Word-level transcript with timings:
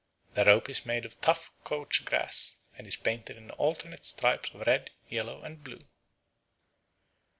The 0.33 0.45
rope 0.45 0.67
is 0.67 0.83
made 0.83 1.05
of 1.05 1.21
tough 1.21 1.51
couch 1.63 2.05
grass 2.05 2.63
and 2.75 2.87
is 2.87 2.95
painted 2.95 3.37
in 3.37 3.51
alternate 3.51 4.03
stripes 4.03 4.49
of 4.51 4.61
red, 4.65 4.89
yellow, 5.09 5.43
and 5.43 5.63
blue. 5.63 5.81